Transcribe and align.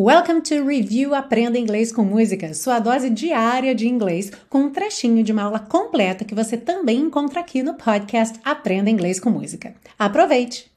Welcome 0.00 0.42
to 0.42 0.64
Review 0.64 1.12
Aprenda 1.12 1.58
Inglês 1.58 1.90
com 1.90 2.04
Música, 2.04 2.54
sua 2.54 2.78
dose 2.78 3.10
diária 3.10 3.74
de 3.74 3.88
inglês, 3.88 4.30
com 4.48 4.60
um 4.60 4.70
trechinho 4.70 5.24
de 5.24 5.32
uma 5.32 5.42
aula 5.42 5.58
completa 5.58 6.24
que 6.24 6.36
você 6.36 6.56
também 6.56 7.00
encontra 7.00 7.40
aqui 7.40 7.64
no 7.64 7.74
podcast 7.74 8.38
Aprenda 8.44 8.88
Inglês 8.88 9.18
com 9.18 9.28
Música. 9.28 9.74
Aproveite! 9.98 10.70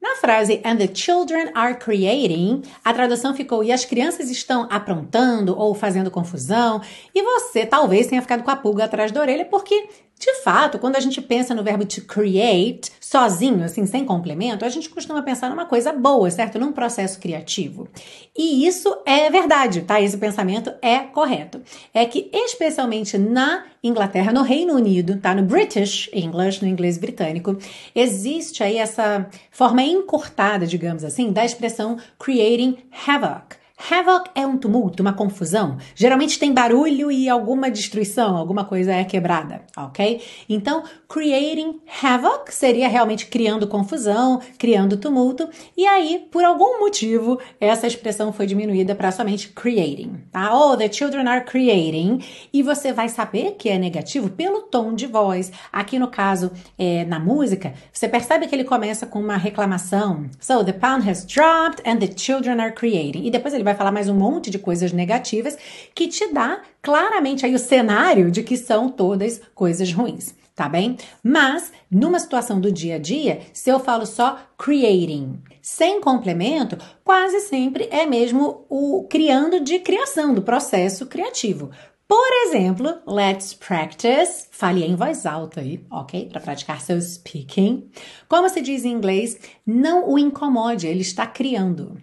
Na 0.00 0.16
frase 0.16 0.62
And 0.64 0.78
the 0.78 0.88
children 0.94 1.50
are 1.54 1.78
creating, 1.78 2.62
a 2.82 2.94
tradução 2.94 3.34
ficou 3.34 3.62
e 3.62 3.70
as 3.70 3.84
crianças 3.84 4.30
estão 4.30 4.66
aprontando 4.70 5.54
ou 5.58 5.74
fazendo 5.74 6.10
confusão, 6.10 6.80
e 7.14 7.22
você 7.22 7.66
talvez 7.66 8.06
tenha 8.06 8.22
ficado 8.22 8.42
com 8.42 8.50
a 8.50 8.56
pulga 8.56 8.84
atrás 8.84 9.12
da 9.12 9.20
orelha 9.20 9.44
porque 9.44 9.86
de 10.24 10.36
fato, 10.36 10.78
quando 10.78 10.96
a 10.96 11.00
gente 11.00 11.20
pensa 11.20 11.54
no 11.54 11.62
verbo 11.62 11.84
to 11.84 12.00
create, 12.00 12.90
sozinho, 12.98 13.62
assim, 13.62 13.84
sem 13.84 14.06
complemento, 14.06 14.64
a 14.64 14.70
gente 14.70 14.88
costuma 14.88 15.22
pensar 15.22 15.50
numa 15.50 15.66
coisa 15.66 15.92
boa, 15.92 16.30
certo? 16.30 16.58
Num 16.58 16.72
processo 16.72 17.20
criativo. 17.20 17.86
E 18.34 18.66
isso 18.66 18.96
é 19.04 19.28
verdade, 19.28 19.82
tá? 19.82 20.00
Esse 20.00 20.16
pensamento 20.16 20.72
é 20.80 21.00
correto. 21.00 21.60
É 21.92 22.06
que, 22.06 22.30
especialmente 22.32 23.18
na 23.18 23.66
Inglaterra, 23.82 24.32
no 24.32 24.40
Reino 24.40 24.72
Unido, 24.72 25.18
tá? 25.18 25.34
No 25.34 25.42
British 25.42 26.08
English, 26.10 26.62
no 26.62 26.68
inglês 26.68 26.96
britânico, 26.96 27.58
existe 27.94 28.62
aí 28.62 28.78
essa 28.78 29.28
forma 29.50 29.82
encurtada, 29.82 30.66
digamos 30.66 31.04
assim, 31.04 31.32
da 31.32 31.44
expressão 31.44 31.98
creating 32.18 32.78
havoc. 33.06 33.56
Havoc 33.76 34.30
é 34.36 34.46
um 34.46 34.56
tumulto, 34.56 35.02
uma 35.02 35.12
confusão. 35.12 35.76
Geralmente 35.96 36.38
tem 36.38 36.54
barulho 36.54 37.10
e 37.10 37.28
alguma 37.28 37.70
destruição, 37.70 38.36
alguma 38.36 38.64
coisa 38.64 38.92
é 38.92 39.04
quebrada, 39.04 39.62
ok? 39.76 40.22
Então, 40.48 40.84
creating 41.08 41.80
havoc 42.02 42.54
seria 42.54 42.88
realmente 42.88 43.26
criando 43.26 43.66
confusão, 43.66 44.40
criando 44.58 44.96
tumulto. 44.96 45.48
E 45.76 45.86
aí, 45.86 46.26
por 46.30 46.44
algum 46.44 46.78
motivo, 46.78 47.38
essa 47.60 47.86
expressão 47.86 48.32
foi 48.32 48.46
diminuída 48.46 48.94
para 48.94 49.10
somente 49.10 49.48
creating, 49.48 50.22
tá? 50.30 50.56
Oh, 50.56 50.76
the 50.76 50.90
children 50.90 51.26
are 51.26 51.44
creating. 51.44 52.20
E 52.52 52.62
você 52.62 52.92
vai 52.92 53.08
saber 53.08 53.56
que 53.58 53.68
é 53.68 53.76
negativo 53.76 54.30
pelo 54.30 54.62
tom 54.62 54.94
de 54.94 55.06
voz. 55.06 55.50
Aqui 55.72 55.98
no 55.98 56.08
caso, 56.08 56.52
é, 56.78 57.04
na 57.04 57.18
música, 57.18 57.74
você 57.92 58.08
percebe 58.08 58.46
que 58.46 58.54
ele 58.54 58.64
começa 58.64 59.04
com 59.04 59.18
uma 59.18 59.36
reclamação. 59.36 60.26
So, 60.40 60.64
the 60.64 60.72
pound 60.72 61.10
has 61.10 61.26
dropped 61.26 61.82
and 61.84 61.98
the 61.98 62.08
children 62.16 62.60
are 62.60 62.72
creating. 62.72 63.26
E 63.26 63.30
depois 63.30 63.52
ele 63.52 63.63
vai 63.64 63.74
vai 63.74 63.78
falar 63.78 63.92
mais 63.92 64.08
um 64.08 64.14
monte 64.14 64.50
de 64.50 64.58
coisas 64.58 64.92
negativas 64.92 65.58
que 65.94 66.06
te 66.06 66.32
dá 66.32 66.62
claramente 66.80 67.44
aí 67.44 67.54
o 67.54 67.58
cenário 67.58 68.30
de 68.30 68.42
que 68.42 68.56
são 68.56 68.88
todas 68.88 69.40
coisas 69.54 69.92
ruins, 69.92 70.32
tá 70.54 70.68
bem? 70.68 70.96
Mas 71.22 71.72
numa 71.90 72.20
situação 72.20 72.60
do 72.60 72.70
dia 72.70 72.94
a 72.94 72.98
dia, 72.98 73.40
se 73.52 73.68
eu 73.68 73.80
falo 73.80 74.06
só 74.06 74.38
creating, 74.56 75.40
sem 75.60 76.00
complemento, 76.00 76.78
quase 77.02 77.40
sempre 77.40 77.88
é 77.90 78.06
mesmo 78.06 78.64
o 78.68 79.06
criando 79.10 79.60
de 79.60 79.80
criação, 79.80 80.32
do 80.32 80.42
processo 80.42 81.06
criativo. 81.06 81.70
Por 82.06 82.46
exemplo, 82.46 82.98
let's 83.06 83.54
practice. 83.54 84.46
Fale 84.50 84.84
em 84.84 84.94
voz 84.94 85.24
alta 85.24 85.60
aí, 85.60 85.84
ok? 85.90 86.28
Para 86.28 86.40
praticar 86.40 86.80
seu 86.80 87.00
speaking. 87.00 87.88
Como 88.28 88.48
se 88.48 88.60
diz 88.60 88.84
em 88.84 88.92
inglês, 88.92 89.38
não 89.66 90.08
o 90.08 90.18
incomode, 90.18 90.86
ele 90.86 91.00
está 91.00 91.26
criando. 91.26 91.96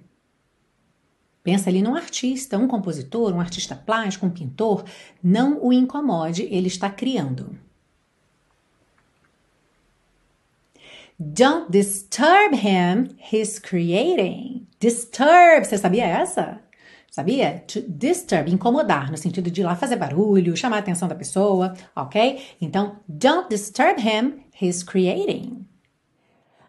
Pensa 1.44 1.70
ali 1.70 1.82
num 1.82 1.96
artista, 1.96 2.58
um 2.58 2.68
compositor, 2.68 3.34
um 3.34 3.40
artista 3.40 3.76
plástico, 3.76 4.26
um 4.26 4.30
pintor. 4.30 4.86
Não 5.24 5.64
o 5.64 5.74
incomode, 5.74 6.44
ele 6.44 6.68
está 6.68 6.90
criando. 6.90 7.58
Don't 11.20 11.72
disturb 11.72 12.56
him, 12.56 13.16
he's 13.32 13.60
creating. 13.60 14.68
Disturb, 14.80 15.66
você 15.66 15.78
sabia 15.78 16.06
essa? 16.06 16.60
Sabia? 17.12 17.64
To 17.68 17.82
disturb, 17.82 18.50
incomodar, 18.50 19.12
no 19.12 19.18
sentido 19.18 19.52
de 19.52 19.62
ir 19.62 19.64
lá 19.64 19.76
fazer 19.76 19.98
barulho, 19.98 20.56
chamar 20.56 20.78
a 20.78 20.80
atenção 20.80 21.08
da 21.08 21.14
pessoa, 21.14 21.74
ok? 21.96 22.42
Então, 22.60 22.98
don't 23.08 23.50
disturb 23.50 24.00
him, 24.00 24.46
he's 24.60 24.82
creating. 24.82 25.68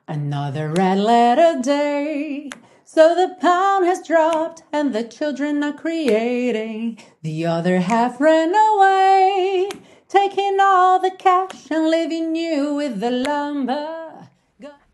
Another 0.07 0.73
red 0.77 0.97
letter 0.97 1.61
day. 1.63 2.51
So 2.95 3.15
the 3.15 3.35
pound 3.41 3.87
has 3.87 4.07
dropped 4.07 4.65
and 4.71 4.93
the 4.93 5.03
children 5.03 5.63
are 5.63 5.73
creating. 5.73 6.99
The 7.23 7.47
other 7.47 7.81
half 7.81 8.21
ran 8.21 8.55
away, 8.55 9.71
taking 10.11 10.59
all 10.61 11.01
the 11.01 11.11
cash 11.11 11.71
and 11.71 11.89
leaving 11.89 12.37
you 12.37 12.75
with 12.75 13.01
the 13.01 13.11
lumber. 13.11 14.29